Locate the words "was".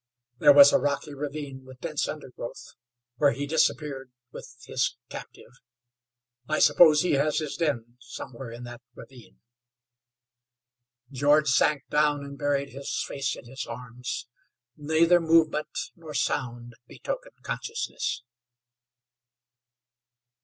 0.51-0.73